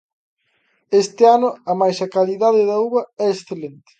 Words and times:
Este 1.01 1.23
ano 1.35 1.49
amais 1.71 1.97
a 2.05 2.11
calidade 2.15 2.61
da 2.69 2.77
uva 2.87 3.01
é 3.23 3.25
excelente. 3.35 3.89